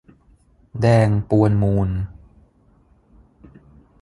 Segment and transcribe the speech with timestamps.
[0.81, 1.89] แดง ปวนมูล